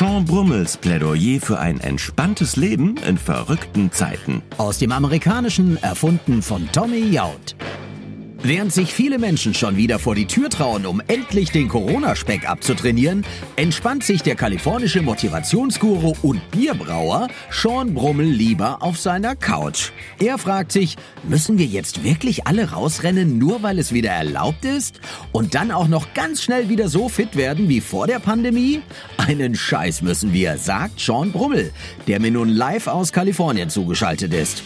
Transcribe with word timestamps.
Sean 0.00 0.24
Brummels 0.24 0.78
Plädoyer 0.78 1.40
für 1.42 1.58
ein 1.58 1.78
entspanntes 1.78 2.56
Leben 2.56 2.96
in 3.06 3.18
verrückten 3.18 3.92
Zeiten. 3.92 4.40
Aus 4.56 4.78
dem 4.78 4.92
Amerikanischen 4.92 5.76
erfunden 5.82 6.40
von 6.40 6.66
Tommy 6.72 7.10
Jaud. 7.10 7.54
Während 8.42 8.72
sich 8.72 8.94
viele 8.94 9.18
Menschen 9.18 9.52
schon 9.52 9.76
wieder 9.76 9.98
vor 9.98 10.14
die 10.14 10.24
Tür 10.24 10.48
trauen, 10.48 10.86
um 10.86 11.02
endlich 11.08 11.50
den 11.50 11.68
Corona-Speck 11.68 12.48
abzutrainieren, 12.48 13.26
entspannt 13.56 14.02
sich 14.02 14.22
der 14.22 14.34
kalifornische 14.34 15.02
Motivationsguru 15.02 16.14
und 16.22 16.50
Bierbrauer 16.50 17.28
Sean 17.50 17.92
Brummel 17.92 18.24
lieber 18.24 18.82
auf 18.82 18.98
seiner 18.98 19.36
Couch. 19.36 19.90
Er 20.18 20.38
fragt 20.38 20.72
sich, 20.72 20.96
müssen 21.22 21.58
wir 21.58 21.66
jetzt 21.66 22.02
wirklich 22.02 22.46
alle 22.46 22.70
rausrennen, 22.70 23.36
nur 23.36 23.62
weil 23.62 23.78
es 23.78 23.92
wieder 23.92 24.10
erlaubt 24.10 24.64
ist? 24.64 25.00
Und 25.32 25.54
dann 25.54 25.70
auch 25.70 25.88
noch 25.88 26.14
ganz 26.14 26.42
schnell 26.42 26.70
wieder 26.70 26.88
so 26.88 27.10
fit 27.10 27.36
werden 27.36 27.68
wie 27.68 27.82
vor 27.82 28.06
der 28.06 28.20
Pandemie? 28.20 28.80
Einen 29.18 29.54
Scheiß 29.54 30.00
müssen 30.00 30.32
wir, 30.32 30.56
sagt 30.56 30.98
Sean 30.98 31.30
Brummel, 31.32 31.72
der 32.06 32.20
mir 32.20 32.30
nun 32.30 32.48
live 32.48 32.86
aus 32.86 33.12
Kalifornien 33.12 33.68
zugeschaltet 33.68 34.32
ist. 34.32 34.62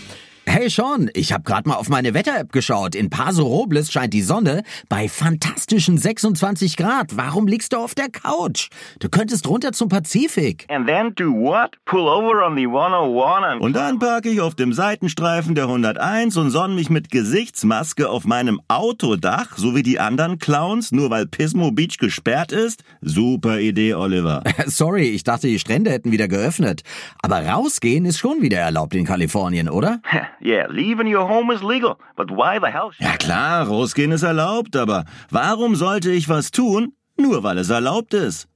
Hey 0.46 0.68
Sean, 0.68 1.10
ich 1.14 1.32
habe 1.32 1.42
gerade 1.42 1.68
mal 1.68 1.76
auf 1.76 1.88
meine 1.88 2.12
Wetter-App 2.12 2.52
geschaut. 2.52 2.94
In 2.94 3.08
Paso 3.08 3.44
Robles 3.44 3.90
scheint 3.90 4.12
die 4.12 4.22
Sonne 4.22 4.62
bei 4.88 5.08
fantastischen 5.08 5.96
26 5.96 6.76
Grad. 6.76 7.16
Warum 7.16 7.46
liegst 7.46 7.72
du 7.72 7.78
auf 7.78 7.94
der 7.94 8.08
Couch? 8.10 8.68
Du 9.00 9.08
könntest 9.08 9.48
runter 9.48 9.72
zum 9.72 9.88
Pazifik. 9.88 10.66
And 10.68 10.86
then 10.86 11.14
do 11.14 11.32
what? 11.32 11.72
Pull 11.86 12.06
over 12.06 12.44
on 12.44 12.56
the 12.56 12.66
101 12.66 13.44
and... 13.44 13.62
Und 13.62 13.74
dann 13.74 13.98
parke 13.98 14.28
ich 14.28 14.40
auf 14.40 14.54
dem 14.54 14.72
Seitenstreifen 14.72 15.54
der 15.54 15.64
101 15.64 16.36
und 16.36 16.50
sonne 16.50 16.74
mich 16.74 16.90
mit 16.90 17.10
Gesichtsmaske 17.10 18.08
auf 18.08 18.24
meinem 18.24 18.60
Autodach, 18.68 19.56
so 19.56 19.74
wie 19.74 19.82
die 19.82 19.98
anderen 19.98 20.38
Clowns, 20.38 20.92
nur 20.92 21.10
weil 21.10 21.26
Pismo 21.26 21.72
Beach 21.72 21.98
gesperrt 21.98 22.52
ist? 22.52 22.84
Super 23.00 23.60
Idee, 23.60 23.94
Oliver. 23.94 24.44
Sorry, 24.66 25.08
ich 25.08 25.24
dachte, 25.24 25.48
die 25.48 25.58
Strände 25.58 25.90
hätten 25.90 26.12
wieder 26.12 26.28
geöffnet. 26.28 26.82
Aber 27.22 27.44
rausgehen 27.44 28.04
ist 28.04 28.18
schon 28.18 28.42
wieder 28.42 28.58
erlaubt 28.58 28.94
in 28.94 29.06
Kalifornien, 29.06 29.68
oder? 29.70 30.00
Yeah, 30.44 30.66
leaving 30.68 31.06
your 31.06 31.26
home 31.26 31.50
is 31.50 31.62
legal, 31.62 31.96
but 32.16 32.30
why 32.30 32.58
the 32.60 32.70
hell... 32.70 32.90
Ja 32.98 33.16
klar, 33.16 33.66
rausgehen 33.66 34.12
ist 34.12 34.24
erlaubt, 34.24 34.76
aber 34.76 35.06
warum 35.30 35.74
sollte 35.74 36.10
ich 36.10 36.28
was 36.28 36.50
tun? 36.50 36.92
Nur 37.16 37.42
weil 37.42 37.56
es 37.56 37.70
erlaubt 37.70 38.12
ist. 38.12 38.46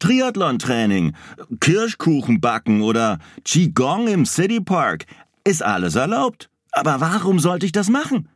Triathlon-Training, 0.00 1.14
Kirschkuchen 1.60 2.40
backen 2.40 2.82
oder 2.82 3.18
Qigong 3.44 4.08
im 4.08 4.26
City 4.26 4.60
Park 4.60 5.06
ist 5.44 5.62
alles 5.62 5.94
erlaubt. 5.94 6.50
Aber 6.72 7.00
warum 7.00 7.38
sollte 7.38 7.64
ich 7.64 7.72
das 7.72 7.88
machen? 7.88 8.28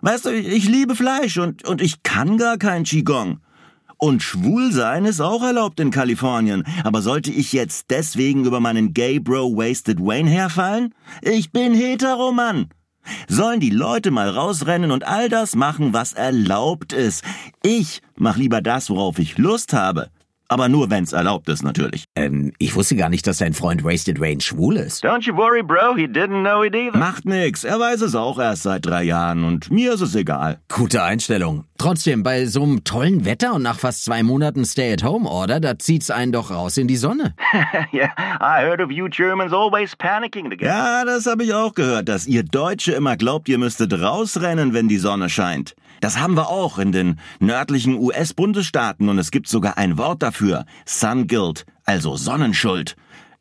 Weißt 0.00 0.24
du, 0.24 0.30
ich 0.30 0.66
liebe 0.66 0.96
Fleisch 0.96 1.36
und, 1.36 1.68
und 1.68 1.82
ich 1.82 2.02
kann 2.02 2.38
gar 2.38 2.56
kein 2.56 2.84
Qigong. 2.84 3.40
Und 4.04 4.22
schwul 4.22 4.70
sein 4.70 5.06
ist 5.06 5.22
auch 5.22 5.42
erlaubt 5.42 5.80
in 5.80 5.90
Kalifornien. 5.90 6.64
Aber 6.82 7.00
sollte 7.00 7.30
ich 7.30 7.54
jetzt 7.54 7.86
deswegen 7.88 8.44
über 8.44 8.60
meinen 8.60 8.92
Gay 8.92 9.18
Bro 9.18 9.56
Wasted 9.56 9.98
Wayne 9.98 10.28
herfallen? 10.28 10.92
Ich 11.22 11.52
bin 11.52 11.72
Heteromann. 11.72 12.68
Sollen 13.28 13.60
die 13.60 13.70
Leute 13.70 14.10
mal 14.10 14.28
rausrennen 14.28 14.90
und 14.90 15.06
all 15.06 15.30
das 15.30 15.54
machen, 15.54 15.94
was 15.94 16.12
erlaubt 16.12 16.92
ist. 16.92 17.24
Ich 17.62 18.02
mach 18.14 18.36
lieber 18.36 18.60
das, 18.60 18.90
worauf 18.90 19.18
ich 19.18 19.38
Lust 19.38 19.72
habe. 19.72 20.10
Aber 20.54 20.68
nur 20.68 20.88
wenn's 20.88 21.12
erlaubt 21.12 21.48
ist, 21.48 21.64
natürlich. 21.64 22.04
Ähm, 22.14 22.52
ich 22.58 22.76
wusste 22.76 22.94
gar 22.94 23.08
nicht, 23.08 23.26
dass 23.26 23.38
dein 23.38 23.54
Freund 23.54 23.82
Wasted 23.82 24.20
Rain 24.20 24.40
schwul 24.40 24.76
ist. 24.76 25.04
Don't 25.04 25.26
you 25.26 25.36
worry, 25.36 25.64
bro, 25.64 25.96
he 25.96 26.04
didn't 26.04 26.42
know 26.42 26.62
it 26.62 26.76
either. 26.76 26.96
Macht 26.96 27.24
nix. 27.24 27.64
Er 27.64 27.80
weiß 27.80 28.02
es 28.02 28.14
auch 28.14 28.38
erst 28.38 28.62
seit 28.62 28.86
drei 28.86 29.02
Jahren 29.02 29.42
und 29.42 29.72
mir 29.72 29.94
ist 29.94 30.00
es 30.00 30.14
egal. 30.14 30.60
Gute 30.72 31.02
Einstellung. 31.02 31.64
Trotzdem, 31.76 32.22
bei 32.22 32.46
so 32.46 32.62
einem 32.62 32.84
tollen 32.84 33.24
Wetter 33.24 33.54
und 33.54 33.62
nach 33.62 33.80
fast 33.80 34.04
zwei 34.04 34.22
Monaten 34.22 34.64
Stay-at-Home-Order, 34.64 35.58
da 35.58 35.76
zieht's 35.76 36.12
einen 36.12 36.30
doch 36.30 36.52
raus 36.52 36.76
in 36.76 36.86
die 36.86 36.94
Sonne. 36.94 37.34
yeah, 37.92 38.10
I 38.40 38.64
heard 38.64 38.80
of 38.80 38.92
you 38.92 39.08
Germans 39.08 39.52
always 39.52 39.96
panicking 39.96 40.50
together. 40.50 40.70
Ja, 40.70 41.04
das 41.04 41.26
habe 41.26 41.42
ich 41.42 41.52
auch 41.52 41.74
gehört, 41.74 42.08
dass 42.08 42.28
ihr 42.28 42.44
Deutsche 42.44 42.92
immer 42.92 43.16
glaubt, 43.16 43.48
ihr 43.48 43.58
müsstet 43.58 43.92
rausrennen, 43.92 44.72
wenn 44.72 44.86
die 44.86 44.98
Sonne 44.98 45.28
scheint. 45.28 45.74
Das 46.04 46.18
haben 46.18 46.36
wir 46.36 46.50
auch 46.50 46.78
in 46.78 46.92
den 46.92 47.18
nördlichen 47.40 47.94
US-Bundesstaaten 47.94 49.08
und 49.08 49.18
es 49.18 49.30
gibt 49.30 49.48
sogar 49.48 49.78
ein 49.78 49.96
Wort 49.96 50.22
dafür. 50.22 50.66
Sun 50.84 51.28
Guilt, 51.28 51.64
also 51.86 52.14
Sonnenschuld. 52.14 52.94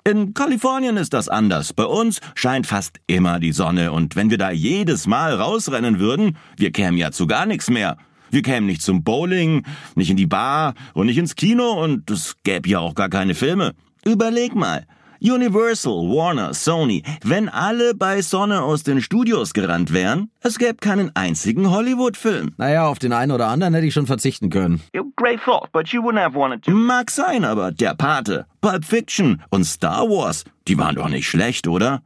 In 0.06 0.34
Kalifornien 0.34 0.96
ist 0.96 1.12
das 1.14 1.28
anders. 1.28 1.74
Bei 1.74 1.84
uns 1.84 2.22
scheint 2.36 2.66
fast 2.66 3.02
immer 3.06 3.42
die 3.42 3.52
Sonne 3.52 3.92
und 3.92 4.16
wenn 4.16 4.30
wir 4.30 4.38
da 4.38 4.50
jedes 4.50 5.08
Mal 5.08 5.36
rausrennen 5.36 6.00
würden, 6.00 6.38
wir 6.56 6.72
kämen 6.72 6.98
ja 6.98 7.12
zu 7.12 7.28
gar 7.28 7.46
nichts 7.46 7.70
mehr. 7.70 7.98
Wir 8.32 8.44
kämen 8.44 8.68
nicht 8.68 8.82
zum 8.82 9.04
Bowling, 9.04 9.66
nicht 9.96 10.10
in 10.10 10.16
die 10.16 10.26
Bar 10.26 10.74
und 10.94 11.08
nicht 11.08 11.18
ins 11.18 11.36
Kino 11.36 11.84
und 11.84 12.10
es 12.10 12.38
gäbe 12.44 12.70
ja 12.70 12.80
auch 12.80 12.96
gar 12.96 13.10
keine 13.10 13.36
Filme. 13.36 13.74
Überleg 14.06 14.56
mal. 14.56 14.88
Universal, 15.24 16.10
Warner, 16.10 16.54
Sony, 16.54 17.02
wenn 17.24 17.48
alle 17.48 17.96
bei 17.96 18.22
Sonne 18.22 18.62
aus 18.62 18.84
den 18.84 19.02
Studios 19.02 19.54
gerannt 19.54 19.94
wären, 19.94 20.30
es 20.42 20.60
gäbe 20.60 20.76
keinen 20.76 21.16
einzigen 21.16 21.72
Hollywood-Film. 21.72 22.54
Naja, 22.58 22.88
auf 22.88 23.00
den 23.00 23.14
einen 23.14 23.32
oder 23.32 23.48
anderen 23.48 23.74
hätte 23.74 23.88
ich 23.88 23.94
schon 23.94 24.06
verzichten 24.06 24.50
können. 24.50 24.82
Great 25.16 25.40
thought, 25.46 25.72
but 25.72 25.88
you 25.88 26.02
wouldn't 26.02 26.22
have 26.22 26.36
wanted 26.36 26.64
to. 26.64 26.72
Mag 26.72 27.10
sein, 27.10 27.46
aber 27.46 27.72
der 27.72 27.96
Pate, 27.96 28.46
Pulp 28.60 28.84
Fiction 28.84 29.42
und 29.52 29.64
Star 29.64 30.10
Wars, 30.10 30.44
die 30.68 30.78
waren 30.78 30.96
doch 30.96 31.08
nicht 31.08 31.30
schlecht, 31.30 31.66
oder? 31.66 32.02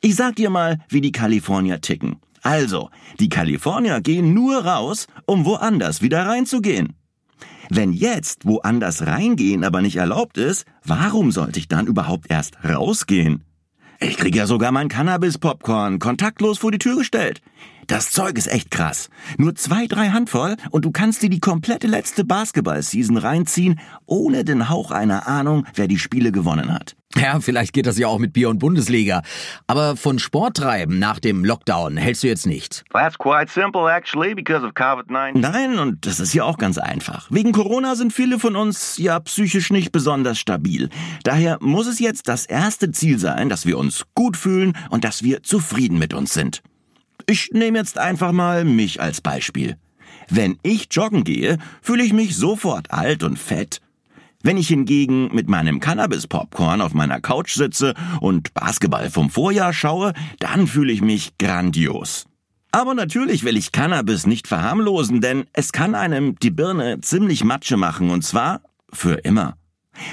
Ich 0.00 0.14
sag 0.14 0.36
dir 0.36 0.50
mal, 0.50 0.78
wie 0.88 1.00
die 1.00 1.10
Kalifornier 1.10 1.80
ticken. 1.80 2.20
Also, 2.42 2.90
die 3.18 3.28
Kalifornier 3.28 4.00
gehen 4.00 4.34
nur 4.34 4.64
raus, 4.64 5.08
um 5.26 5.44
woanders 5.44 6.02
wieder 6.02 6.26
reinzugehen. 6.26 6.94
Wenn 7.70 7.92
jetzt 7.92 8.44
woanders 8.46 9.06
reingehen 9.06 9.64
aber 9.64 9.82
nicht 9.82 9.96
erlaubt 9.96 10.38
ist, 10.38 10.66
warum 10.84 11.32
sollte 11.32 11.58
ich 11.58 11.68
dann 11.68 11.86
überhaupt 11.86 12.30
erst 12.30 12.58
rausgehen? 12.64 13.44
Ich 14.00 14.16
krieg 14.16 14.34
ja 14.34 14.46
sogar 14.46 14.72
mein 14.72 14.88
Cannabis-Popcorn 14.88 15.98
kontaktlos 15.98 16.58
vor 16.58 16.72
die 16.72 16.78
Tür 16.78 16.96
gestellt. 16.96 17.40
Das 17.86 18.10
Zeug 18.10 18.38
ist 18.38 18.46
echt 18.46 18.70
krass. 18.70 19.10
Nur 19.36 19.54
zwei, 19.54 19.86
drei 19.86 20.08
Handvoll 20.08 20.56
und 20.70 20.84
du 20.84 20.90
kannst 20.90 21.22
dir 21.22 21.30
die 21.30 21.40
komplette 21.40 21.86
letzte 21.86 22.24
Basketball-Season 22.24 23.16
reinziehen, 23.16 23.80
ohne 24.06 24.44
den 24.44 24.68
Hauch 24.68 24.90
einer 24.90 25.26
Ahnung, 25.26 25.66
wer 25.74 25.88
die 25.88 25.98
Spiele 25.98 26.32
gewonnen 26.32 26.72
hat. 26.72 26.96
Ja, 27.16 27.38
vielleicht 27.38 27.72
geht 27.72 27.86
das 27.86 27.96
ja 27.96 28.08
auch 28.08 28.18
mit 28.18 28.32
Bier 28.32 28.48
und 28.48 28.58
Bundesliga. 28.58 29.22
Aber 29.66 29.96
von 29.96 30.18
Sporttreiben 30.18 30.98
nach 30.98 31.20
dem 31.20 31.44
Lockdown 31.44 31.96
hältst 31.96 32.24
du 32.24 32.26
jetzt 32.26 32.46
nichts. 32.46 32.82
That's 32.92 33.16
quite 33.16 33.52
simple 33.52 33.88
actually 33.88 34.34
because 34.34 34.66
of 34.66 34.72
COVID-19. 34.72 35.38
Nein, 35.38 35.78
und 35.78 36.06
das 36.06 36.18
ist 36.18 36.34
ja 36.34 36.42
auch 36.42 36.58
ganz 36.58 36.76
einfach. 36.76 37.28
Wegen 37.30 37.52
Corona 37.52 37.94
sind 37.94 38.12
viele 38.12 38.40
von 38.40 38.56
uns 38.56 38.98
ja 38.98 39.20
psychisch 39.20 39.70
nicht 39.70 39.92
besonders 39.92 40.38
stabil. 40.38 40.88
Daher 41.22 41.58
muss 41.60 41.86
es 41.86 42.00
jetzt 42.00 42.28
das 42.28 42.46
erste 42.46 42.90
Ziel 42.90 43.18
sein, 43.18 43.48
dass 43.48 43.64
wir 43.64 43.78
uns 43.78 44.04
gut 44.14 44.36
fühlen 44.36 44.76
und 44.90 45.04
dass 45.04 45.22
wir 45.22 45.42
zufrieden 45.44 45.98
mit 45.98 46.14
uns 46.14 46.34
sind. 46.34 46.62
Ich 47.26 47.50
nehme 47.52 47.78
jetzt 47.78 47.98
einfach 47.98 48.32
mal 48.32 48.64
mich 48.64 49.00
als 49.00 49.20
Beispiel. 49.20 49.76
Wenn 50.28 50.58
ich 50.62 50.88
joggen 50.90 51.24
gehe, 51.24 51.58
fühle 51.82 52.04
ich 52.04 52.12
mich 52.12 52.36
sofort 52.36 52.90
alt 52.90 53.22
und 53.22 53.38
fett. 53.38 53.80
Wenn 54.42 54.58
ich 54.58 54.68
hingegen 54.68 55.34
mit 55.34 55.48
meinem 55.48 55.80
Cannabis-Popcorn 55.80 56.82
auf 56.82 56.92
meiner 56.92 57.20
Couch 57.20 57.54
sitze 57.54 57.94
und 58.20 58.52
Basketball 58.52 59.10
vom 59.10 59.30
Vorjahr 59.30 59.72
schaue, 59.72 60.12
dann 60.38 60.66
fühle 60.66 60.92
ich 60.92 61.00
mich 61.00 61.38
grandios. 61.38 62.26
Aber 62.70 62.94
natürlich 62.94 63.44
will 63.44 63.56
ich 63.56 63.72
Cannabis 63.72 64.26
nicht 64.26 64.46
verharmlosen, 64.46 65.20
denn 65.20 65.46
es 65.52 65.72
kann 65.72 65.94
einem 65.94 66.36
die 66.40 66.50
Birne 66.50 67.00
ziemlich 67.00 67.42
Matsche 67.42 67.76
machen 67.78 68.10
und 68.10 68.22
zwar 68.22 68.60
für 68.92 69.14
immer. 69.14 69.56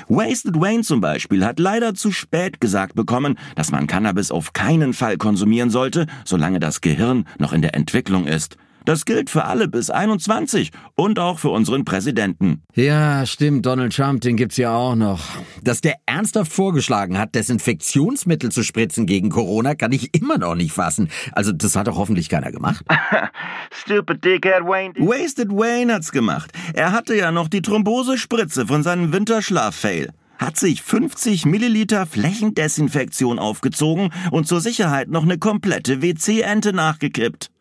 Wasted 0.07 0.59
Wayne 0.59 0.83
zum 0.83 1.01
Beispiel 1.01 1.45
hat 1.45 1.59
leider 1.59 1.93
zu 1.93 2.11
spät 2.11 2.61
gesagt 2.61 2.95
bekommen, 2.95 3.37
dass 3.55 3.71
man 3.71 3.87
Cannabis 3.87 4.31
auf 4.31 4.53
keinen 4.53 4.93
Fall 4.93 5.17
konsumieren 5.17 5.69
sollte, 5.69 6.07
solange 6.25 6.59
das 6.59 6.81
Gehirn 6.81 7.25
noch 7.39 7.53
in 7.53 7.61
der 7.61 7.75
Entwicklung 7.75 8.27
ist. 8.27 8.57
Das 8.85 9.05
gilt 9.05 9.29
für 9.29 9.45
alle 9.45 9.67
bis 9.67 9.89
21 9.89 10.71
und 10.95 11.19
auch 11.19 11.37
für 11.39 11.49
unseren 11.49 11.85
Präsidenten. 11.85 12.63
Ja, 12.73 13.25
stimmt, 13.25 13.65
Donald 13.65 13.95
Trump, 13.95 14.21
den 14.21 14.37
gibt's 14.37 14.57
ja 14.57 14.75
auch 14.75 14.95
noch. 14.95 15.21
Dass 15.63 15.81
der 15.81 15.95
ernsthaft 16.05 16.51
vorgeschlagen 16.51 17.17
hat, 17.17 17.35
Desinfektionsmittel 17.35 18.51
zu 18.51 18.63
spritzen 18.63 19.05
gegen 19.05 19.29
Corona, 19.29 19.75
kann 19.75 19.91
ich 19.91 20.15
immer 20.15 20.37
noch 20.37 20.55
nicht 20.55 20.71
fassen. 20.71 21.09
Also, 21.33 21.51
das 21.51 21.75
hat 21.75 21.87
doch 21.87 21.97
hoffentlich 21.97 22.29
keiner 22.29 22.51
gemacht. 22.51 22.83
Stupid 23.71 24.23
dickhead 24.23 24.63
Wayne. 24.63 24.93
Wasted 24.95 25.51
Wayne 25.51 25.93
hat's 25.93 26.11
gemacht. 26.11 26.51
Er 26.73 26.91
hatte 26.91 27.15
ja 27.15 27.31
noch 27.31 27.47
die 27.47 27.61
Thrombosespritze 27.61 28.65
von 28.65 28.83
seinem 28.83 29.13
Winterschlaf-Fail. 29.13 30.09
Hat 30.39 30.57
sich 30.57 30.81
50 30.81 31.45
Milliliter 31.45 32.07
Flächendesinfektion 32.07 33.37
aufgezogen 33.37 34.09
und 34.31 34.47
zur 34.47 34.59
Sicherheit 34.59 35.09
noch 35.09 35.21
eine 35.21 35.37
komplette 35.37 36.01
WC-Ente 36.01 36.73
nachgekippt. 36.73 37.51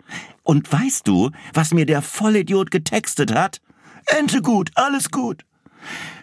Und 0.42 0.70
weißt 0.72 1.06
du, 1.06 1.31
was 1.54 1.72
mir 1.72 1.87
der 1.87 2.02
Vollidiot 2.02 2.70
getextet 2.70 3.34
hat? 3.34 3.60
Ente 4.06 4.42
gut, 4.42 4.70
alles 4.75 5.10
gut. 5.10 5.44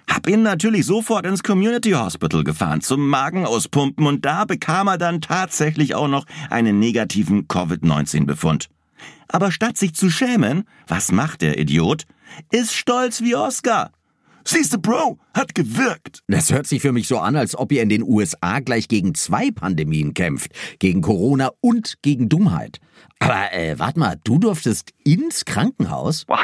Hab 0.09 0.27
ihn 0.27 0.41
natürlich 0.41 0.85
sofort 0.85 1.25
ins 1.25 1.43
Community 1.43 1.91
Hospital 1.91 2.43
gefahren 2.43 2.81
zum 2.81 3.07
Magen 3.07 3.45
auspumpen 3.45 4.07
und 4.07 4.25
da 4.25 4.45
bekam 4.45 4.87
er 4.87 4.97
dann 4.97 5.21
tatsächlich 5.21 5.95
auch 5.95 6.07
noch 6.07 6.25
einen 6.49 6.79
negativen 6.79 7.47
Covid-19-Befund. 7.47 8.69
Aber 9.27 9.51
statt 9.51 9.77
sich 9.77 9.93
zu 9.93 10.09
schämen, 10.09 10.63
was 10.87 11.11
macht 11.11 11.41
der 11.41 11.59
Idiot? 11.59 12.05
Ist 12.51 12.73
stolz 12.73 13.21
wie 13.21 13.35
Oscar. 13.35 13.91
Siehste, 14.49 14.77
Bro, 14.77 15.19
hat 15.33 15.55
gewirkt. 15.55 16.21
Das 16.29 16.53
hört 16.53 16.67
sich 16.67 16.81
für 16.81 16.93
mich 16.93 17.09
so 17.09 17.19
an, 17.19 17.35
als 17.35 17.53
ob 17.57 17.69
ihr 17.73 17.83
in 17.83 17.89
den 17.89 18.01
USA 18.01 18.61
gleich 18.61 18.87
gegen 18.87 19.13
zwei 19.13 19.51
Pandemien 19.51 20.13
kämpft. 20.13 20.53
Gegen 20.79 21.01
Corona 21.01 21.51
und 21.59 21.95
gegen 22.01 22.29
Dummheit. 22.29 22.79
Aber 23.19 23.51
äh, 23.51 23.77
warte 23.77 23.99
mal, 23.99 24.15
du 24.23 24.39
durftest 24.39 24.93
ins 25.03 25.43
Krankenhaus? 25.43 26.25
Well, 26.29 26.37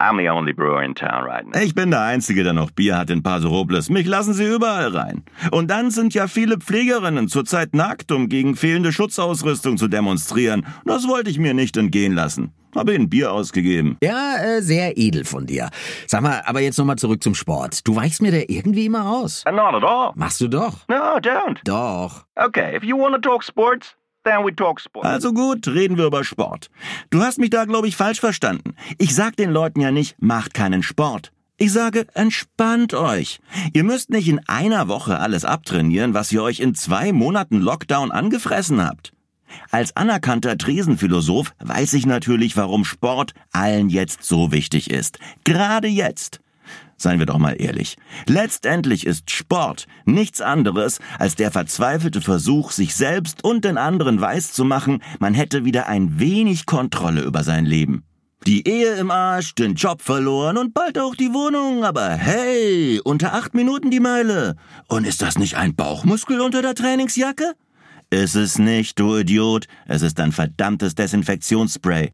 I'm 0.00 0.18
the 0.18 0.30
only 0.30 0.54
brewer 0.54 0.82
in 0.82 0.94
town 0.94 1.24
right 1.24 1.46
now. 1.46 1.60
Ich 1.60 1.74
bin 1.74 1.90
der 1.90 2.00
Einzige, 2.00 2.42
der 2.42 2.54
noch 2.54 2.70
Bier 2.70 2.96
hat 2.96 3.10
in 3.10 3.22
Paso 3.22 3.50
Robles. 3.50 3.90
Mich 3.90 4.06
lassen 4.06 4.32
sie 4.32 4.46
überall 4.46 4.88
rein. 4.88 5.22
Und 5.50 5.70
dann 5.70 5.90
sind 5.90 6.14
ja 6.14 6.28
viele 6.28 6.56
Pflegerinnen 6.56 7.28
zurzeit 7.28 7.74
nackt, 7.74 8.12
um 8.12 8.30
gegen 8.30 8.56
fehlende 8.56 8.92
Schutzausrüstung 8.92 9.76
zu 9.76 9.88
demonstrieren. 9.88 10.64
Das 10.86 11.06
wollte 11.06 11.28
ich 11.28 11.38
mir 11.38 11.52
nicht 11.52 11.76
entgehen 11.76 12.14
lassen. 12.14 12.54
Habe 12.74 12.94
ihnen 12.94 13.10
Bier 13.10 13.32
ausgegeben. 13.32 13.98
Ja, 14.02 14.36
äh, 14.38 14.62
sehr 14.62 14.96
edel 14.96 15.24
von 15.24 15.46
dir. 15.46 15.68
Sag 16.06 16.22
mal, 16.22 16.42
aber 16.46 16.60
jetzt 16.60 16.78
nochmal 16.78 16.96
zurück 16.96 17.22
zum 17.22 17.34
Sport. 17.34 17.86
Du 17.86 17.96
weichst 17.96 18.22
mir 18.22 18.32
da 18.32 18.38
irgendwie 18.48 18.86
immer 18.86 19.10
aus. 19.10 19.44
Not 19.44 19.74
at 19.74 19.84
all. 19.84 20.12
Machst 20.14 20.40
du 20.40 20.48
doch. 20.48 20.78
No, 20.88 21.18
don't. 21.18 21.58
Doch. 21.64 22.24
Okay, 22.36 22.74
if 22.76 22.82
you 22.82 22.96
want 22.98 23.14
to 23.14 23.20
talk 23.20 23.44
sports, 23.44 23.94
then 24.24 24.44
we 24.44 24.54
talk 24.54 24.80
sports. 24.80 25.06
Also 25.06 25.32
gut, 25.32 25.68
reden 25.68 25.98
wir 25.98 26.06
über 26.06 26.24
Sport. 26.24 26.70
Du 27.10 27.20
hast 27.20 27.38
mich 27.38 27.50
da, 27.50 27.64
glaube 27.66 27.88
ich, 27.88 27.96
falsch 27.96 28.20
verstanden. 28.20 28.74
Ich 28.98 29.14
sag 29.14 29.36
den 29.36 29.50
Leuten 29.50 29.80
ja 29.80 29.90
nicht, 29.90 30.16
macht 30.20 30.54
keinen 30.54 30.82
Sport. 30.82 31.32
Ich 31.58 31.72
sage, 31.72 32.06
entspannt 32.14 32.94
euch. 32.94 33.40
Ihr 33.72 33.84
müsst 33.84 34.10
nicht 34.10 34.28
in 34.28 34.40
einer 34.48 34.88
Woche 34.88 35.18
alles 35.20 35.44
abtrainieren, 35.44 36.14
was 36.14 36.32
ihr 36.32 36.42
euch 36.42 36.60
in 36.60 36.74
zwei 36.74 37.12
Monaten 37.12 37.60
Lockdown 37.60 38.10
angefressen 38.10 38.84
habt. 38.84 39.12
Als 39.70 39.96
anerkannter 39.96 40.58
Tresenphilosoph 40.58 41.54
weiß 41.60 41.94
ich 41.94 42.06
natürlich, 42.06 42.56
warum 42.56 42.84
Sport 42.84 43.34
allen 43.52 43.88
jetzt 43.88 44.22
so 44.22 44.52
wichtig 44.52 44.90
ist. 44.90 45.18
Gerade 45.44 45.88
jetzt. 45.88 46.40
Seien 46.96 47.18
wir 47.18 47.26
doch 47.26 47.38
mal 47.38 47.60
ehrlich. 47.60 47.96
Letztendlich 48.26 49.06
ist 49.06 49.30
Sport 49.30 49.86
nichts 50.04 50.40
anderes 50.40 51.00
als 51.18 51.34
der 51.34 51.50
verzweifelte 51.50 52.20
Versuch, 52.20 52.70
sich 52.70 52.94
selbst 52.94 53.42
und 53.42 53.64
den 53.64 53.76
anderen 53.76 54.20
weiszumachen, 54.20 55.02
man 55.18 55.34
hätte 55.34 55.64
wieder 55.64 55.88
ein 55.88 56.20
wenig 56.20 56.64
Kontrolle 56.64 57.22
über 57.22 57.42
sein 57.42 57.66
Leben. 57.66 58.04
Die 58.46 58.66
Ehe 58.66 58.94
im 58.94 59.12
Arsch, 59.12 59.54
den 59.54 59.74
Job 59.74 60.02
verloren 60.02 60.56
und 60.58 60.74
bald 60.74 60.98
auch 60.98 61.14
die 61.14 61.32
Wohnung, 61.32 61.84
aber 61.84 62.08
hey, 62.08 63.00
unter 63.04 63.34
acht 63.34 63.54
Minuten 63.54 63.90
die 63.90 64.00
Meile. 64.00 64.56
Und 64.88 65.06
ist 65.06 65.22
das 65.22 65.38
nicht 65.38 65.56
ein 65.56 65.76
Bauchmuskel 65.76 66.40
unter 66.40 66.60
der 66.60 66.74
Trainingsjacke? 66.74 67.54
Ist 68.12 68.34
es 68.34 68.58
nicht, 68.58 68.98
du 69.00 69.16
Idiot. 69.16 69.68
Es 69.86 70.02
ist 70.02 70.20
ein 70.20 70.32
verdammtes 70.32 70.94
Desinfektionsspray. 70.94 72.10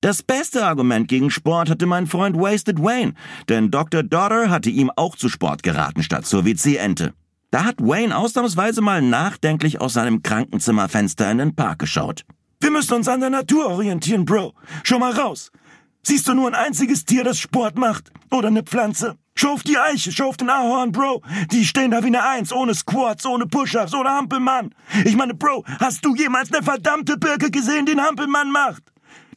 Das 0.00 0.22
beste 0.22 0.64
Argument 0.64 1.08
gegen 1.08 1.28
Sport 1.28 1.68
hatte 1.68 1.86
mein 1.86 2.06
Freund 2.06 2.36
Wasted 2.36 2.78
Wayne, 2.78 3.14
denn 3.48 3.72
Dr. 3.72 4.04
Daughter 4.04 4.48
hatte 4.48 4.70
ihm 4.70 4.92
auch 4.94 5.16
zu 5.16 5.28
Sport 5.28 5.64
geraten 5.64 6.04
statt 6.04 6.24
zur 6.24 6.44
WC-Ente. 6.44 7.14
Da 7.50 7.64
hat 7.64 7.80
Wayne 7.80 8.16
ausnahmsweise 8.16 8.80
mal 8.80 9.02
nachdenklich 9.02 9.80
aus 9.80 9.94
seinem 9.94 10.22
Krankenzimmerfenster 10.22 11.28
in 11.28 11.38
den 11.38 11.56
Park 11.56 11.80
geschaut. 11.80 12.24
Wir 12.60 12.70
müssen 12.70 12.94
uns 12.94 13.08
an 13.08 13.18
der 13.18 13.30
Natur 13.30 13.70
orientieren, 13.70 14.24
Bro. 14.24 14.54
Schau 14.84 15.00
mal 15.00 15.10
raus. 15.10 15.50
Siehst 16.04 16.28
du 16.28 16.34
nur 16.34 16.46
ein 16.46 16.54
einziges 16.54 17.04
Tier, 17.06 17.24
das 17.24 17.40
Sport 17.40 17.76
macht? 17.76 18.12
Oder 18.30 18.48
eine 18.48 18.62
Pflanze? 18.62 19.16
Schau 19.40 19.52
auf 19.52 19.62
die 19.62 19.78
Eiche, 19.78 20.12
schau 20.12 20.28
auf 20.28 20.36
den 20.36 20.50
Ahorn, 20.50 20.92
Bro. 20.92 21.22
Die 21.50 21.64
stehen 21.64 21.92
da 21.92 22.02
wie 22.02 22.08
eine 22.08 22.22
Eins, 22.22 22.52
ohne 22.52 22.74
Squats, 22.74 23.24
ohne 23.24 23.46
Push-Ups, 23.46 23.94
ohne 23.94 24.10
Hampelmann. 24.10 24.74
Ich 25.06 25.16
meine, 25.16 25.32
Bro, 25.32 25.64
hast 25.78 26.04
du 26.04 26.14
jemals 26.14 26.52
eine 26.52 26.62
verdammte 26.62 27.16
Birke 27.16 27.50
gesehen, 27.50 27.88
einen 27.88 28.02
Hampelmann 28.02 28.52
macht? 28.52 28.82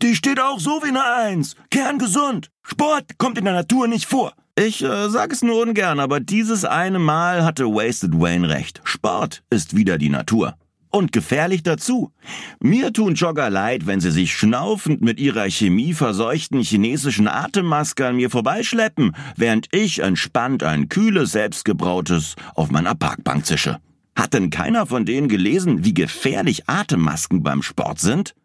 Die 0.01 0.13
steht 0.13 0.41
auch 0.41 0.59
so 0.59 0.81
wie 0.83 0.89
eine 0.89 1.05
Eins. 1.05 1.55
Kerngesund. 1.71 2.49
Sport 2.63 3.17
kommt 3.17 3.37
in 3.37 3.45
der 3.45 3.53
Natur 3.53 3.87
nicht 3.87 4.05
vor. 4.05 4.33
Ich 4.57 4.83
äh, 4.83 5.07
sag 5.07 5.31
es 5.31 5.41
nur 5.41 5.61
ungern, 5.61 6.01
aber 6.01 6.19
dieses 6.19 6.65
eine 6.65 6.99
Mal 6.99 7.45
hatte 7.45 7.67
Wasted 7.67 8.11
Wayne 8.19 8.49
recht. 8.49 8.81
Sport 8.83 9.41
ist 9.49 9.73
wieder 9.73 9.97
die 9.97 10.09
Natur. 10.09 10.57
Und 10.95 11.11
gefährlich 11.11 11.63
dazu. 11.63 12.11
Mir 12.59 12.93
tun 12.93 13.15
Jogger 13.15 13.49
leid, 13.49 13.87
wenn 13.87 13.99
sie 13.99 14.11
sich 14.11 14.31
schnaufend 14.37 15.01
mit 15.01 15.19
ihrer 15.19 15.49
chemieverseuchten 15.49 16.61
chinesischen 16.61 17.27
Atemmaske 17.27 18.05
an 18.05 18.17
mir 18.17 18.29
vorbeischleppen, 18.29 19.15
während 19.35 19.69
ich 19.71 20.03
entspannt 20.03 20.61
ein 20.61 20.89
kühles, 20.89 21.31
selbstgebrautes 21.31 22.35
auf 22.53 22.69
meiner 22.69 22.93
Parkbank 22.93 23.47
zische. 23.47 23.79
Hat 24.15 24.35
denn 24.35 24.51
keiner 24.51 24.85
von 24.85 25.03
denen 25.03 25.29
gelesen, 25.29 25.83
wie 25.83 25.95
gefährlich 25.95 26.69
Atemmasken 26.69 27.41
beim 27.41 27.63
Sport 27.63 27.99
sind? 27.99 28.35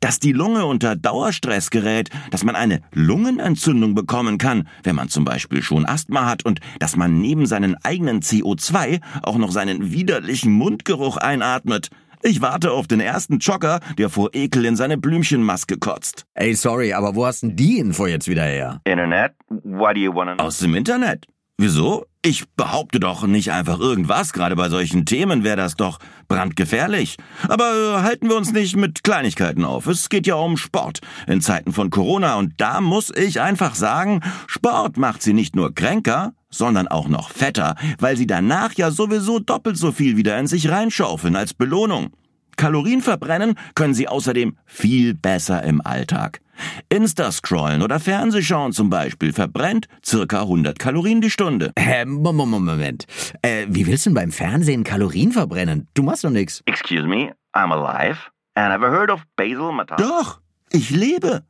Dass 0.00 0.18
die 0.18 0.32
Lunge 0.32 0.66
unter 0.66 0.96
Dauerstress 0.96 1.70
gerät, 1.70 2.10
dass 2.30 2.44
man 2.44 2.56
eine 2.56 2.80
Lungenentzündung 2.92 3.94
bekommen 3.94 4.38
kann, 4.38 4.68
wenn 4.82 4.96
man 4.96 5.08
zum 5.08 5.24
Beispiel 5.24 5.62
schon 5.62 5.86
Asthma 5.86 6.26
hat 6.26 6.44
und 6.44 6.60
dass 6.78 6.96
man 6.96 7.20
neben 7.20 7.46
seinen 7.46 7.76
eigenen 7.84 8.20
CO2 8.20 9.00
auch 9.22 9.38
noch 9.38 9.50
seinen 9.50 9.92
widerlichen 9.92 10.52
Mundgeruch 10.52 11.16
einatmet. 11.16 11.90
Ich 12.22 12.42
warte 12.42 12.72
auf 12.72 12.88
den 12.88 13.00
ersten 13.00 13.38
Jogger, 13.38 13.80
der 13.96 14.10
vor 14.10 14.30
Ekel 14.32 14.64
in 14.64 14.74
seine 14.74 14.98
Blümchenmaske 14.98 15.78
kotzt. 15.78 16.26
Ey, 16.34 16.54
sorry, 16.54 16.92
aber 16.92 17.14
wo 17.14 17.24
hast 17.24 17.42
denn 17.42 17.54
die 17.54 17.78
Info 17.78 18.06
jetzt 18.06 18.26
wieder 18.28 18.42
her? 18.42 18.80
Internet? 18.84 19.34
Why 19.48 19.94
do 19.94 20.00
you 20.00 20.12
want 20.12 20.30
to 20.30 20.34
know? 20.34 20.44
Aus 20.44 20.58
dem 20.58 20.74
Internet. 20.74 21.26
Wieso? 21.60 22.06
Ich 22.22 22.48
behaupte 22.50 23.00
doch 23.00 23.26
nicht 23.26 23.50
einfach 23.50 23.80
irgendwas, 23.80 24.32
gerade 24.32 24.54
bei 24.54 24.68
solchen 24.68 25.06
Themen 25.06 25.42
wäre 25.42 25.56
das 25.56 25.74
doch 25.74 25.98
brandgefährlich. 26.28 27.16
Aber 27.48 27.64
äh, 27.64 28.02
halten 28.02 28.28
wir 28.28 28.36
uns 28.36 28.52
nicht 28.52 28.76
mit 28.76 29.02
Kleinigkeiten 29.02 29.64
auf. 29.64 29.88
Es 29.88 30.08
geht 30.08 30.28
ja 30.28 30.36
um 30.36 30.56
Sport 30.56 31.00
in 31.26 31.40
Zeiten 31.40 31.72
von 31.72 31.90
Corona 31.90 32.36
und 32.36 32.52
da 32.58 32.80
muss 32.80 33.10
ich 33.10 33.40
einfach 33.40 33.74
sagen, 33.74 34.20
Sport 34.46 34.98
macht 34.98 35.20
sie 35.20 35.32
nicht 35.32 35.56
nur 35.56 35.74
kränker, 35.74 36.32
sondern 36.48 36.86
auch 36.86 37.08
noch 37.08 37.30
fetter, 37.30 37.74
weil 37.98 38.16
sie 38.16 38.28
danach 38.28 38.74
ja 38.74 38.92
sowieso 38.92 39.40
doppelt 39.40 39.76
so 39.76 39.90
viel 39.90 40.16
wieder 40.16 40.38
in 40.38 40.46
sich 40.46 40.70
reinschaufeln 40.70 41.34
als 41.34 41.54
Belohnung. 41.54 42.12
Kalorien 42.56 43.02
verbrennen 43.02 43.58
können 43.74 43.94
sie 43.94 44.06
außerdem 44.06 44.56
viel 44.64 45.14
besser 45.14 45.64
im 45.64 45.80
Alltag. 45.80 46.40
Insta-Scrollen 46.88 47.82
oder 47.82 48.00
Fernsehschauen 48.00 48.72
zum 48.72 48.90
Beispiel 48.90 49.32
verbrennt 49.32 49.86
circa 50.04 50.42
100 50.42 50.78
Kalorien 50.78 51.20
die 51.20 51.30
Stunde. 51.30 51.72
Äh, 51.76 52.04
Moment, 52.04 52.64
Moment. 52.64 53.06
Äh, 53.42 53.66
wie 53.68 53.86
willst 53.86 54.06
du 54.06 54.10
denn 54.10 54.14
beim 54.14 54.32
Fernsehen 54.32 54.84
Kalorien 54.84 55.32
verbrennen? 55.32 55.88
Du 55.94 56.02
machst 56.02 56.24
doch 56.24 56.30
nix. 56.30 56.62
Excuse 56.66 57.06
me, 57.06 57.32
I'm 57.54 57.72
alive. 57.72 58.18
And 58.54 58.72
have 58.72 58.84
heard 58.84 59.10
of 59.10 59.22
basal 59.36 59.72
metabolism? 59.72 60.10
Doch, 60.10 60.40
ich 60.70 60.90
lebe. 60.90 61.44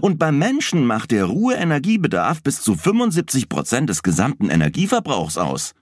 Und 0.00 0.18
beim 0.18 0.38
Menschen 0.38 0.86
macht 0.86 1.10
der 1.10 1.24
Ruheenergiebedarf 1.24 2.42
bis 2.42 2.62
zu 2.62 2.74
75 2.74 3.48
Prozent 3.48 3.90
des 3.90 4.02
gesamten 4.02 4.50
Energieverbrauchs 4.50 5.38
aus. 5.38 5.74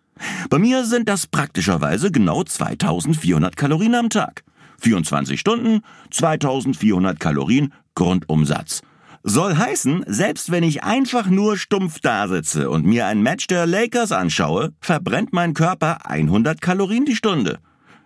Bei 0.50 0.58
mir 0.58 0.84
sind 0.84 1.08
das 1.08 1.26
praktischerweise 1.26 2.10
genau 2.10 2.44
2400 2.44 3.56
Kalorien 3.56 3.94
am 3.94 4.10
Tag. 4.10 4.44
24 4.82 5.38
Stunden, 5.38 5.80
2400 6.10 7.18
Kalorien 7.18 7.72
Grundumsatz. 7.94 8.82
Soll 9.24 9.56
heißen, 9.56 10.04
selbst 10.08 10.50
wenn 10.50 10.64
ich 10.64 10.82
einfach 10.82 11.26
nur 11.26 11.56
stumpf 11.56 12.00
da 12.00 12.26
sitze 12.26 12.68
und 12.68 12.84
mir 12.84 13.06
ein 13.06 13.22
Match 13.22 13.46
der 13.46 13.66
Lakers 13.66 14.10
anschaue, 14.10 14.72
verbrennt 14.80 15.32
mein 15.32 15.54
Körper 15.54 16.06
100 16.06 16.60
Kalorien 16.60 17.04
die 17.04 17.14
Stunde. 17.14 17.60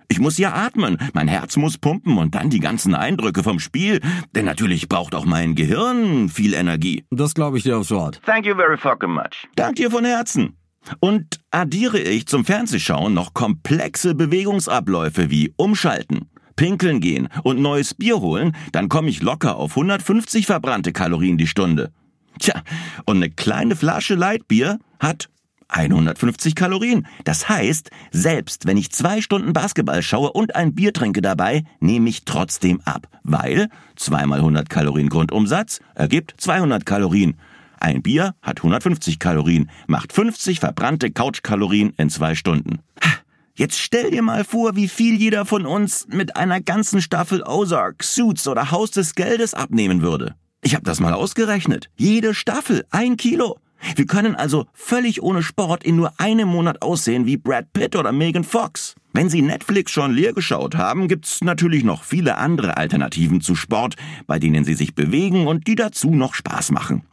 Ich 0.08 0.20
muss 0.20 0.38
ja 0.38 0.52
atmen, 0.52 0.98
mein 1.14 1.26
Herz 1.26 1.56
muss 1.56 1.78
pumpen 1.78 2.18
und 2.18 2.34
dann 2.34 2.50
die 2.50 2.60
ganzen 2.60 2.94
Eindrücke 2.94 3.42
vom 3.42 3.58
Spiel, 3.58 4.00
denn 4.34 4.44
natürlich 4.44 4.88
braucht 4.88 5.14
auch 5.14 5.24
mein 5.24 5.54
Gehirn 5.54 6.28
viel 6.28 6.54
Energie. 6.54 7.04
Das 7.10 7.34
glaube 7.34 7.56
ich 7.58 7.64
dir 7.64 7.78
aufs 7.78 7.90
Wort. 7.90 8.20
Thank 8.24 8.46
you 8.46 8.54
very 8.54 8.76
fucking 8.76 9.10
much. 9.10 9.48
Dank 9.56 9.76
dir 9.76 9.90
von 9.90 10.04
Herzen. 10.04 10.56
Und 11.00 11.40
addiere 11.50 11.98
ich 11.98 12.26
zum 12.26 12.44
Fernsehschauen 12.44 13.12
noch 13.12 13.34
komplexe 13.34 14.14
Bewegungsabläufe 14.14 15.30
wie 15.30 15.52
Umschalten, 15.56 16.30
Pinkeln 16.56 17.00
gehen 17.00 17.28
und 17.42 17.60
neues 17.60 17.94
Bier 17.94 18.20
holen, 18.20 18.56
dann 18.72 18.88
komme 18.88 19.10
ich 19.10 19.22
locker 19.22 19.56
auf 19.56 19.72
150 19.72 20.46
verbrannte 20.46 20.92
Kalorien 20.92 21.38
die 21.38 21.46
Stunde. 21.46 21.92
Tja, 22.38 22.62
und 23.04 23.16
eine 23.16 23.30
kleine 23.30 23.76
Flasche 23.76 24.14
Leitbier 24.14 24.78
hat 24.98 25.28
150 25.68 26.54
Kalorien. 26.54 27.06
Das 27.24 27.48
heißt, 27.48 27.90
selbst 28.10 28.66
wenn 28.66 28.76
ich 28.76 28.92
zwei 28.92 29.20
Stunden 29.20 29.52
Basketball 29.52 30.02
schaue 30.02 30.32
und 30.32 30.54
ein 30.54 30.74
Bier 30.74 30.92
trinke 30.92 31.22
dabei, 31.22 31.64
nehme 31.80 32.08
ich 32.08 32.24
trotzdem 32.24 32.80
ab, 32.84 33.08
weil 33.22 33.68
zweimal 33.96 34.38
100 34.38 34.68
Kalorien 34.68 35.08
Grundumsatz 35.08 35.80
ergibt 35.94 36.34
200 36.38 36.86
Kalorien. 36.86 37.36
Ein 37.78 38.02
Bier 38.02 38.34
hat 38.42 38.58
150 38.58 39.18
Kalorien, 39.18 39.70
macht 39.86 40.12
50 40.12 40.60
verbrannte 40.60 41.10
Couchkalorien 41.10 41.92
in 41.96 42.10
zwei 42.10 42.34
Stunden. 42.34 42.78
Ha, 43.02 43.10
Jetzt 43.58 43.78
stell 43.78 44.10
dir 44.10 44.20
mal 44.20 44.44
vor, 44.44 44.76
wie 44.76 44.86
viel 44.86 45.14
jeder 45.14 45.46
von 45.46 45.64
uns 45.64 46.06
mit 46.10 46.36
einer 46.36 46.60
ganzen 46.60 47.00
Staffel 47.00 47.42
Ozark, 47.42 48.04
Suits 48.04 48.46
oder 48.48 48.70
Haus 48.70 48.90
des 48.90 49.14
Geldes 49.14 49.54
abnehmen 49.54 50.02
würde. 50.02 50.34
Ich 50.60 50.74
habe 50.74 50.84
das 50.84 51.00
mal 51.00 51.14
ausgerechnet. 51.14 51.88
Jede 51.96 52.34
Staffel 52.34 52.84
ein 52.90 53.16
Kilo. 53.16 53.56
Wir 53.94 54.04
können 54.04 54.34
also 54.34 54.66
völlig 54.74 55.22
ohne 55.22 55.42
Sport 55.42 55.84
in 55.84 55.96
nur 55.96 56.12
einem 56.20 56.48
Monat 56.48 56.82
aussehen 56.82 57.24
wie 57.24 57.38
Brad 57.38 57.72
Pitt 57.72 57.96
oder 57.96 58.12
Megan 58.12 58.44
Fox. 58.44 58.94
Wenn 59.14 59.30
Sie 59.30 59.40
Netflix 59.40 59.90
schon 59.90 60.12
leer 60.12 60.34
geschaut 60.34 60.74
haben, 60.74 61.08
gibt's 61.08 61.42
natürlich 61.42 61.82
noch 61.82 62.04
viele 62.04 62.36
andere 62.36 62.76
Alternativen 62.76 63.40
zu 63.40 63.54
Sport, 63.54 63.96
bei 64.26 64.38
denen 64.38 64.66
Sie 64.66 64.74
sich 64.74 64.94
bewegen 64.94 65.46
und 65.46 65.66
die 65.66 65.76
dazu 65.76 66.10
noch 66.10 66.34
Spaß 66.34 66.72
machen. 66.72 67.04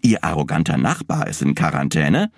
Ihr 0.00 0.24
arroganter 0.24 0.78
Nachbar 0.78 1.26
ist 1.26 1.42
in 1.42 1.54
Quarantäne? 1.54 2.30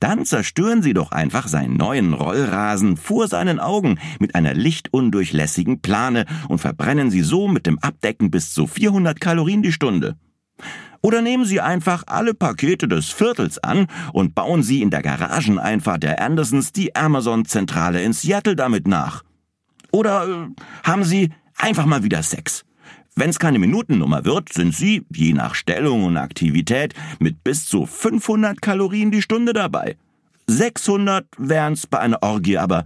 Dann 0.00 0.24
zerstören 0.24 0.82
Sie 0.82 0.94
doch 0.94 1.12
einfach 1.12 1.46
seinen 1.46 1.76
neuen 1.76 2.14
Rollrasen 2.14 2.96
vor 2.96 3.28
seinen 3.28 3.60
Augen 3.60 3.98
mit 4.18 4.34
einer 4.34 4.54
lichtundurchlässigen 4.54 5.80
Plane 5.80 6.24
und 6.48 6.58
verbrennen 6.58 7.10
Sie 7.10 7.20
so 7.20 7.48
mit 7.48 7.66
dem 7.66 7.78
Abdecken 7.78 8.30
bis 8.30 8.52
zu 8.52 8.66
400 8.66 9.20
Kalorien 9.20 9.62
die 9.62 9.72
Stunde. 9.72 10.16
Oder 11.02 11.22
nehmen 11.22 11.44
Sie 11.44 11.60
einfach 11.60 12.04
alle 12.06 12.34
Pakete 12.34 12.88
des 12.88 13.10
Viertels 13.10 13.58
an 13.58 13.86
und 14.12 14.34
bauen 14.34 14.62
Sie 14.62 14.82
in 14.82 14.90
der 14.90 15.02
Garageneinfahrt 15.02 16.02
der 16.02 16.20
Andersons 16.20 16.72
die 16.72 16.94
Amazon-Zentrale 16.96 18.02
in 18.02 18.12
Seattle 18.12 18.56
damit 18.56 18.88
nach. 18.88 19.22
Oder 19.92 20.28
äh, 20.28 20.62
haben 20.82 21.04
Sie 21.04 21.30
einfach 21.56 21.86
mal 21.86 22.02
wieder 22.02 22.22
Sex. 22.22 22.64
Wenn 23.16 23.30
es 23.30 23.38
keine 23.38 23.58
Minutennummer 23.58 24.24
wird, 24.24 24.52
sind 24.52 24.74
Sie, 24.74 25.04
je 25.14 25.32
nach 25.32 25.54
Stellung 25.54 26.04
und 26.04 26.16
Aktivität, 26.16 26.94
mit 27.18 27.42
bis 27.44 27.66
zu 27.66 27.86
500 27.86 28.62
Kalorien 28.62 29.10
die 29.10 29.22
Stunde 29.22 29.52
dabei. 29.52 29.96
600 30.50 31.26
wären's 31.38 31.86
bei 31.86 31.98
einer 31.98 32.22
Orgie, 32.22 32.58
aber 32.58 32.84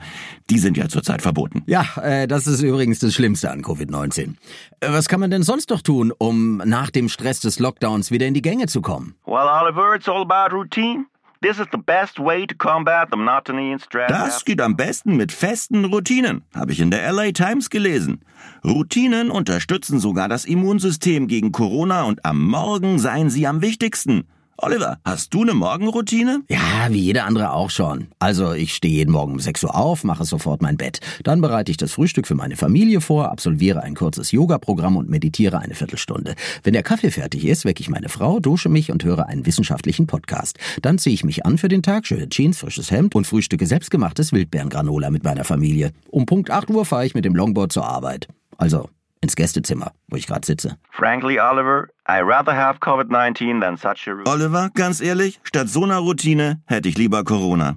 die 0.51 0.59
sind 0.59 0.77
ja 0.77 0.89
zurzeit 0.89 1.23
verboten. 1.23 1.63
Ja, 1.67 1.87
äh, 2.03 2.29
das 2.29 2.47
ist 2.47 2.63
übrigens 2.63 2.99
das 2.99 3.15
Schlimmste 3.15 3.51
an 3.51 3.63
Covid-19. 3.63 4.35
Äh, 4.81 4.93
was 4.93 5.09
kann 5.09 5.21
man 5.21 5.31
denn 5.31 5.43
sonst 5.43 5.71
noch 5.71 5.81
tun, 5.81 6.13
um 6.17 6.59
nach 6.59 6.91
dem 6.91 7.09
Stress 7.09 7.41
des 7.41 7.59
Lockdowns 7.59 8.11
wieder 8.11 8.27
in 8.27 8.35
die 8.35 8.43
Gänge 8.43 8.67
zu 8.67 8.83
kommen? 8.83 9.15
Well, 9.25 9.49
Oliver, 9.49 9.95
it's 9.95 10.09
all 10.09 10.23
about 10.23 10.55
routine. 10.55 11.07
This 11.45 11.59
is 11.59 11.67
the 11.73 11.79
best 11.79 12.19
way 12.19 12.47
to 12.47 12.55
combat 12.55 13.09
the 13.11 13.19
monotony 13.19 13.71
and 13.71 13.83
stress. 13.83 14.09
Das 14.09 14.47
geht 14.47 14.63
am 14.63 14.77
besten 14.77 15.19
mit 15.19 15.31
festen 15.31 15.85
Routinen, 15.85 16.41
habe 16.55 16.73
ich 16.73 16.81
in 16.81 16.91
der 16.91 17.13
LA 17.13 17.33
Times 17.33 17.69
gelesen. 17.69 18.23
Routinen 18.65 19.31
unterstützen 19.31 19.99
sogar 19.99 20.31
das 20.31 20.47
Immunsystem 20.47 21.27
gegen 21.27 21.53
Corona 21.53 22.05
und 22.05 22.25
am 22.25 22.43
Morgen 22.43 22.99
seien 22.99 23.29
sie 23.29 23.47
am 23.47 23.61
wichtigsten. 23.61 24.27
Oliver, 24.57 24.99
hast 25.05 25.35
du 25.35 25.43
eine 25.43 25.53
Morgenroutine? 25.53 26.43
Ja, 26.49 26.87
wie 26.89 27.01
jeder 27.01 27.25
andere 27.25 27.53
auch 27.53 27.71
schon. 27.71 28.07
Also 28.21 28.53
ich 28.53 28.73
stehe 28.75 28.95
jeden 28.95 29.11
Morgen 29.11 29.33
um 29.33 29.41
6 29.41 29.65
Uhr 29.65 29.75
auf, 29.75 30.05
mache 30.05 30.25
sofort 30.25 30.63
mein 30.63 30.77
Bett. 30.77 31.01
Dann 31.25 31.41
bereite 31.41 31.73
ich 31.73 31.77
das 31.77 31.93
Frühstück 31.93 32.27
für 32.27 32.37
meine 32.37 32.57
Familie 32.57 33.01
vor, 33.01 33.31
absolviere 33.31 33.83
ein 33.83 33.97
kurzes 33.97 34.31
Yoga-Programm 34.31 34.97
und 34.97 35.11
meditiere 35.11 35.59
eine 35.59 35.75
Viertelstunde. 35.75 36.37
Wenn 36.63 36.73
der 36.73 36.85
Kaffee 36.85 37.11
fertig 37.11 37.45
ist, 37.45 37.65
wecke 37.65 37.81
ich 37.81 37.91
meine 37.91 38.09
Frau, 38.09 38.39
dusche 38.39 38.69
mich 38.69 38.93
und 38.93 39.03
höre 39.03 39.27
einen 39.27 39.45
wissenschaftlichen 39.45 40.07
Podcast. 40.07 40.59
Dann 40.83 40.99
ziehe 40.99 41.15
ich 41.15 41.25
mich 41.25 41.45
an 41.45 41.59
für 41.59 41.69
den 41.69 41.83
Tag, 41.83 42.07
schöne 42.07 42.29
Jeans, 42.29 42.59
frisches 42.59 42.93
Hemd 42.93 43.17
und 43.17 43.27
frühstücke 43.27 43.67
selbstgemachtes 43.67 44.33
Wildbeerengranola 44.33 45.11
mit 45.11 45.25
meiner 45.25 45.45
Familie. 45.45 45.91
Um 46.11 46.27
Punkt 46.27 46.51
8 46.51 46.71
Uhr 46.71 46.85
fahre 46.85 47.07
ich 47.07 47.15
mit 47.15 47.25
dem 47.25 47.35
Longboard 47.35 47.73
zur 47.73 47.87
Arbeit. 47.87 48.29
Also 48.57 48.89
ins 49.25 49.35
Gästezimmer, 49.35 49.93
wo 50.09 50.17
ich 50.17 50.27
gerade 50.27 50.47
sitze. 50.47 50.79
Frankly, 50.93 51.41
Oliver, 51.41 51.89
I 52.09 52.21
rather 52.21 52.55
have 52.55 52.79
COVID-19 52.79 53.61
than 53.61 53.77
such 53.77 54.07
a 54.07 54.13
routine. 54.13 54.33
Oliver, 54.33 54.71
ganz 54.75 55.01
ehrlich, 55.01 55.41
statt 55.43 55.69
so 55.69 55.83
einer 55.83 55.99
Routine 55.99 56.63
hätte 56.67 56.89
ich 56.89 56.97
lieber 56.97 57.25
Corona. 57.25 57.77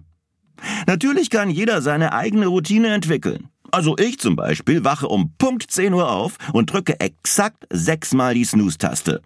Natürlich 0.86 1.30
kann 1.30 1.50
jeder 1.50 1.82
seine 1.82 2.14
eigene 2.14 2.48
Routine 2.48 2.94
entwickeln. 2.94 3.50
Also 3.72 3.98
ich 3.98 4.20
zum 4.20 4.36
Beispiel 4.36 4.84
wache 4.84 5.08
um 5.08 5.34
Punkt 5.38 5.70
10 5.70 5.94
Uhr 5.94 6.10
auf 6.10 6.38
und 6.54 6.72
drücke 6.72 7.00
exakt 7.00 7.66
sechsmal 7.72 8.34
die 8.34 8.46
Snooze-Taste. 8.46 9.22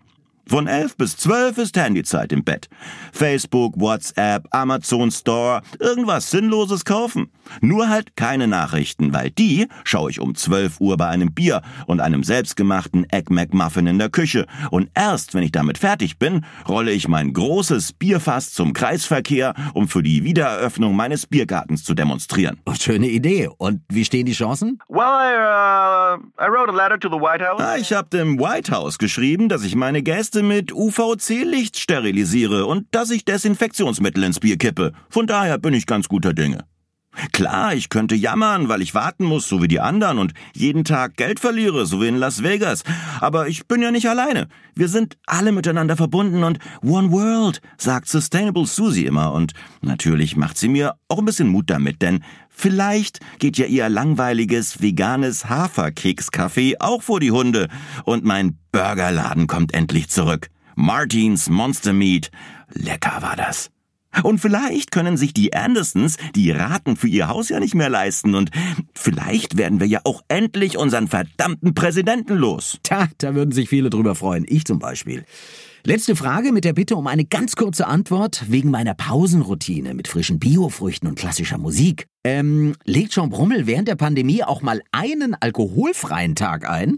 Von 0.52 0.68
11 0.68 0.98
bis 0.98 1.16
12 1.16 1.60
ist 1.60 1.78
Handyzeit 1.78 2.34
im 2.34 2.44
Bett. 2.44 2.68
Facebook, 3.14 3.80
WhatsApp, 3.80 4.50
Amazon 4.52 5.10
Store, 5.10 5.62
irgendwas 5.80 6.30
Sinnloses 6.30 6.84
kaufen. 6.84 7.32
Nur 7.62 7.88
halt 7.88 8.18
keine 8.18 8.50
Nachrichten, 8.50 9.14
weil 9.14 9.30
die 9.30 9.68
schaue 9.86 10.12
ich 10.12 10.20
um 10.20 10.36
12 10.36 10.82
Uhr 10.82 10.98
bei 10.98 11.08
einem 11.08 11.34
Bier 11.34 11.62
und 11.88 12.02
einem 12.02 12.24
selbstgemachten 12.24 13.10
Egg 13.10 13.34
McMuffin 13.34 13.88
in 13.88 13.98
der 13.98 14.10
Küche. 14.10 14.46
Und 14.72 14.90
erst, 14.94 15.34
wenn 15.34 15.44
ich 15.44 15.54
damit 15.54 15.78
fertig 15.78 16.20
bin, 16.20 16.46
rolle 16.68 16.92
ich 16.92 17.08
mein 17.08 17.32
großes 17.32 17.94
Bierfass 17.94 18.52
zum 18.52 18.74
Kreisverkehr, 18.74 19.54
um 19.74 19.88
für 19.88 20.04
die 20.04 20.26
Wiedereröffnung 20.26 20.98
meines 20.98 21.28
Biergartens 21.28 21.86
zu 21.86 21.94
demonstrieren. 21.94 22.60
Oh, 22.66 22.74
schöne 22.78 23.08
Idee. 23.08 23.50
Und 23.58 23.84
wie 23.88 24.04
stehen 24.04 24.26
die 24.26 24.34
Chancen? 24.34 24.80
Well, 24.90 25.00
I, 25.00 26.18
uh, 26.18 26.44
I 26.44 26.50
wrote 26.50 26.70
a 26.70 26.76
letter 26.76 27.00
to 27.00 27.08
the 27.08 27.22
White 27.22 27.42
House. 27.42 27.62
Ah, 27.62 27.78
ich 27.78 27.94
habe 27.94 28.10
dem 28.10 28.38
White 28.38 28.70
House 28.74 28.98
geschrieben, 28.98 29.48
dass 29.48 29.64
ich 29.64 29.76
meine 29.76 30.04
Gäste 30.04 30.41
mit 30.42 30.74
UVC-Licht 30.74 31.78
sterilisiere 31.78 32.66
und 32.66 32.88
dass 32.92 33.12
ich 33.12 33.26
Desinfektionsmittel 33.26 34.24
ins 34.24 34.40
Bier 34.40 34.58
kippe. 34.58 34.94
Von 35.10 35.28
daher 35.28 35.58
bin 35.58 35.74
ich 35.74 35.86
ganz 35.86 36.08
guter 36.08 36.34
Dinge. 36.34 36.66
Klar, 37.34 37.76
ich 37.76 37.90
könnte 37.90 38.16
jammern, 38.16 38.70
weil 38.70 38.82
ich 38.82 38.96
warten 38.96 39.26
muss, 39.26 39.48
so 39.48 39.62
wie 39.62 39.68
die 39.68 39.82
anderen, 39.82 40.18
und 40.18 40.34
jeden 40.54 40.86
Tag 40.86 41.18
Geld 41.18 41.40
verliere, 41.40 41.86
so 41.86 42.02
wie 42.02 42.08
in 42.08 42.16
Las 42.16 42.42
Vegas. 42.42 42.84
Aber 43.20 43.48
ich 43.48 43.68
bin 43.68 43.82
ja 43.82 43.92
nicht 43.92 44.08
alleine. 44.08 44.48
Wir 44.76 44.88
sind 44.88 45.18
alle 45.26 45.52
miteinander 45.52 45.98
verbunden 45.98 46.44
und 46.44 46.60
One 46.82 47.12
World, 47.12 47.62
sagt 47.78 48.08
Sustainable 48.08 48.66
Susie 48.66 49.06
immer. 49.06 49.34
Und 49.34 49.54
natürlich 49.82 50.38
macht 50.38 50.58
sie 50.58 50.70
mir 50.70 50.96
auch 51.10 51.20
ein 51.20 51.26
bisschen 51.26 51.50
Mut 51.50 51.70
damit, 51.70 52.02
denn 52.02 52.24
vielleicht 52.50 53.20
geht 53.40 53.58
ja 53.58 53.66
ihr 53.66 53.90
langweiliges 53.90 54.82
veganes 54.82 55.50
Haferkekskaffee 55.50 56.78
auch 56.80 57.02
vor 57.02 57.20
die 57.20 57.32
Hunde. 57.32 57.68
Und 58.06 58.24
mein 58.24 58.58
Burgerladen 58.72 59.48
kommt 59.48 59.74
endlich 59.74 60.10
zurück. 60.10 60.48
Martins 60.76 61.50
Monster 61.50 61.94
Meat. 61.94 62.32
Lecker 62.74 63.22
war 63.22 63.36
das. 63.36 63.70
Und 64.24 64.40
vielleicht 64.40 64.92
können 64.92 65.18
sich 65.18 65.34
die 65.34 65.54
Andersons 65.54 66.18
die 66.36 66.52
Raten 66.52 66.96
für 66.96 67.08
ihr 67.08 67.28
Haus 67.28 67.50
ja 67.50 67.60
nicht 67.60 67.76
mehr 67.76 67.90
leisten 67.90 68.36
und 68.36 68.52
vielleicht 68.94 69.58
werden 69.58 69.80
wir 69.80 69.88
ja 69.88 70.02
auch 70.04 70.22
endlich 70.28 70.78
unseren 70.78 71.08
verdammten 71.08 71.74
Präsidenten 71.74 72.36
los. 72.36 72.80
Tja, 72.84 73.08
da 73.18 73.36
würden 73.36 73.52
sich 73.52 73.70
viele 73.70 73.90
drüber 73.90 74.16
freuen. 74.16 74.46
Ich 74.48 74.66
zum 74.66 74.80
Beispiel. 74.80 75.24
Letzte 75.84 76.16
Frage 76.16 76.52
mit 76.52 76.64
der 76.64 76.74
Bitte 76.74 76.96
um 76.96 77.08
eine 77.08 77.26
ganz 77.26 77.56
kurze 77.56 77.88
Antwort 77.88 78.44
wegen 78.50 78.70
meiner 78.70 78.94
Pausenroutine 78.94 79.96
mit 79.96 80.08
frischen 80.08 80.38
Biofrüchten 80.38 81.10
und 81.10 81.18
klassischer 81.18 81.58
Musik. 81.58 82.06
Ähm, 82.24 82.76
legt 82.86 83.14
Jean 83.14 83.32
Brummel 83.32 83.66
während 83.66 83.88
der 83.88 83.96
Pandemie 83.96 84.44
auch 84.44 84.62
mal 84.62 84.84
einen 84.92 85.36
alkoholfreien 85.40 86.36
Tag 86.36 86.70
ein? 86.70 86.98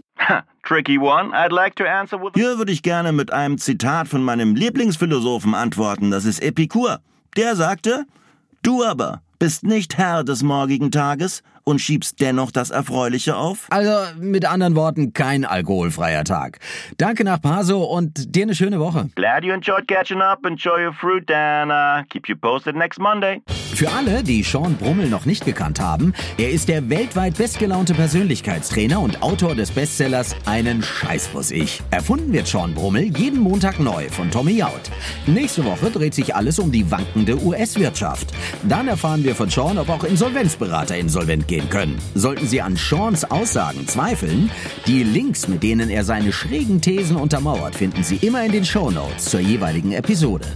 Tricky 0.64 0.98
one. 0.98 1.32
I'd 1.32 1.50
like 1.50 1.76
to 1.76 1.84
answer 1.84 2.20
with. 2.20 2.32
Hier 2.34 2.58
würde 2.58 2.72
ich 2.72 2.82
gerne 2.82 3.12
mit 3.12 3.32
einem 3.32 3.56
Zitat 3.56 4.06
von 4.06 4.22
meinem 4.22 4.54
Lieblingsphilosophen 4.54 5.54
antworten, 5.54 6.10
das 6.10 6.26
ist 6.26 6.42
Epikur. 6.42 7.00
Der 7.38 7.56
sagte, 7.56 8.04
du 8.62 8.84
aber 8.84 9.22
bist 9.44 9.62
nicht 9.62 9.98
Herr 9.98 10.24
des 10.24 10.42
morgigen 10.42 10.90
Tages 10.90 11.42
und 11.64 11.78
schiebst 11.78 12.18
dennoch 12.22 12.50
das 12.50 12.70
Erfreuliche 12.70 13.36
auf? 13.36 13.66
Also 13.68 13.90
mit 14.18 14.46
anderen 14.46 14.74
Worten, 14.74 15.12
kein 15.12 15.44
alkoholfreier 15.44 16.24
Tag. 16.24 16.60
Danke 16.96 17.24
nach 17.24 17.42
Paso 17.42 17.84
und 17.84 18.34
dir 18.34 18.44
eine 18.44 18.54
schöne 18.54 18.80
Woche. 18.80 19.10
Glad 19.16 19.44
you 19.44 19.52
enjoyed 19.52 19.86
catching 19.86 20.22
up. 20.22 20.46
Enjoy 20.46 20.82
your 20.86 20.94
fruit 20.94 21.30
and 21.30 21.70
uh, 21.70 22.06
keep 22.08 22.26
you 22.26 22.34
posted 22.34 22.74
next 22.74 22.98
Monday. 22.98 23.42
Für 23.74 23.90
alle, 23.90 24.22
die 24.22 24.44
Sean 24.44 24.76
Brummel 24.76 25.08
noch 25.08 25.26
nicht 25.26 25.44
gekannt 25.44 25.80
haben, 25.80 26.12
er 26.38 26.52
ist 26.52 26.68
der 26.68 26.90
weltweit 26.90 27.36
bestgelaunte 27.36 27.92
Persönlichkeitstrainer 27.92 29.00
und 29.00 29.20
Autor 29.20 29.56
des 29.56 29.72
Bestsellers 29.72 30.36
Einen 30.44 30.80
Scheiß 30.84 31.30
muss 31.34 31.50
ich. 31.50 31.82
Erfunden 31.90 32.32
wird 32.32 32.46
Sean 32.46 32.72
Brummel 32.72 33.10
jeden 33.18 33.40
Montag 33.40 33.80
neu 33.80 34.08
von 34.10 34.30
Tommy 34.30 34.52
Jaud. 34.52 34.92
Nächste 35.26 35.64
Woche 35.64 35.90
dreht 35.90 36.14
sich 36.14 36.36
alles 36.36 36.60
um 36.60 36.70
die 36.70 36.88
wankende 36.88 37.36
US-Wirtschaft. 37.42 38.32
Dann 38.62 38.86
erfahren 38.86 39.24
wir 39.24 39.34
von 39.34 39.50
Sean, 39.50 39.76
ob 39.78 39.88
auch 39.88 40.04
Insolvenzberater 40.04 40.96
insolvent 40.96 41.48
gehen 41.48 41.68
können. 41.68 41.98
Sollten 42.14 42.46
Sie 42.46 42.62
an 42.62 42.76
Seans 42.76 43.28
Aussagen 43.28 43.88
zweifeln, 43.88 44.52
die 44.86 45.02
Links, 45.02 45.48
mit 45.48 45.64
denen 45.64 45.90
er 45.90 46.04
seine 46.04 46.32
schrägen 46.32 46.80
Thesen 46.80 47.16
untermauert, 47.16 47.74
finden 47.74 48.04
Sie 48.04 48.16
immer 48.16 48.44
in 48.44 48.52
den 48.52 48.64
Shownotes 48.64 49.24
zur 49.24 49.40
jeweiligen 49.40 49.90
Episode. 49.90 50.46